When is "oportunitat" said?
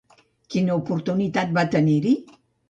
0.79-1.53